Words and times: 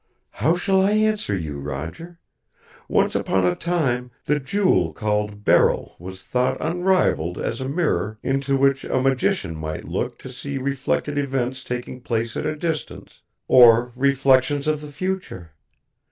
"How 0.31 0.57
shall 0.57 0.81
I 0.81 0.93
answer 0.93 1.35
you, 1.37 1.59
Roger? 1.59 2.19
Once 2.89 3.13
upon 3.13 3.45
a 3.45 3.53
time, 3.55 4.09
the 4.25 4.39
jewel 4.39 4.93
called 4.93 5.45
beryl 5.45 5.95
was 5.99 6.23
thought 6.23 6.57
unrivaled 6.59 7.37
as 7.37 7.61
a 7.61 7.69
mirror 7.69 8.17
into 8.23 8.57
which 8.57 8.83
a 8.83 8.99
magician 8.99 9.55
might 9.55 9.85
look 9.87 10.17
to 10.17 10.31
see 10.31 10.57
reflected 10.57 11.19
events 11.19 11.63
taking 11.63 12.01
place 12.01 12.35
at 12.35 12.47
a 12.47 12.55
distance, 12.55 13.21
or 13.47 13.91
reflections 13.95 14.65
of 14.65 14.81
the 14.81 14.91
future. 14.91 15.51